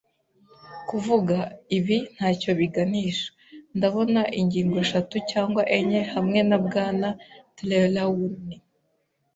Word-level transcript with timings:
kuvuga; 0.89 1.37
ibi 1.77 1.97
ntacyo 2.13 2.51
biganisha. 2.59 3.27
Ndabona 3.77 4.21
ingingo 4.39 4.75
eshatu 4.85 5.15
cyangwa 5.31 5.61
enye, 5.77 6.01
hamwe 6.13 6.39
na 6.49 6.57
Bwana 6.65 7.07
Trelawney 7.55 8.57